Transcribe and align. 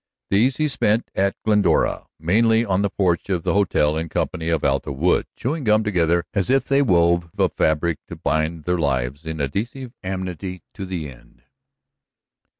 These 0.31 0.57
he 0.57 0.67
spent 0.67 1.11
at 1.13 1.35
Glendora, 1.45 2.07
mainly 2.19 2.65
on 2.65 2.81
the 2.81 2.89
porch 2.89 3.29
of 3.29 3.43
the 3.43 3.53
hotel 3.53 3.95
in 3.95 4.09
company 4.09 4.49
of 4.49 4.63
Alta 4.65 4.91
Wood, 4.91 5.27
chewing 5.35 5.63
gum 5.63 5.83
together 5.83 6.25
as 6.33 6.49
if 6.49 6.63
they 6.65 6.81
wove 6.81 7.29
a 7.37 7.49
fabric 7.49 7.99
to 8.07 8.15
bind 8.15 8.63
their 8.63 8.79
lives 8.79 9.27
in 9.27 9.39
adhesive 9.39 9.93
amity 10.01 10.63
to 10.73 10.87
the 10.87 11.07
end. 11.07 11.43